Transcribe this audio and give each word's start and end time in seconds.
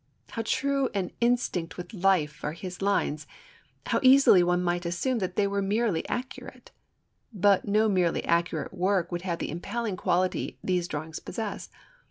How 0.31 0.41
true 0.43 0.89
and 0.95 1.11
instinct 1.21 1.77
with 1.77 1.93
life 1.93 2.43
are 2.43 2.53
his 2.53 2.81
lines, 2.81 3.25
and 3.85 3.91
how 3.91 3.99
easily 4.01 4.41
one 4.41 4.63
might 4.63 4.83
assume 4.83 5.19
that 5.19 5.35
they 5.35 5.45
were 5.45 5.61
merely 5.61 6.09
accurate. 6.09 6.71
But 7.31 7.67
no 7.67 7.87
merely 7.87 8.25
accurate 8.25 8.73
work 8.73 9.11
would 9.11 9.21
have 9.21 9.37
the 9.37 9.51
impelling 9.51 9.97
quality 9.97 10.57
these 10.63 10.87
drawings 10.87 11.19
possess. 11.19 11.69